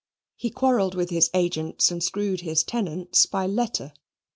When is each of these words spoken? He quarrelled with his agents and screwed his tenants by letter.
He 0.35 0.49
quarrelled 0.49 0.95
with 0.95 1.11
his 1.11 1.29
agents 1.35 1.91
and 1.91 2.01
screwed 2.03 2.41
his 2.41 2.63
tenants 2.63 3.27
by 3.27 3.45
letter. 3.45 3.93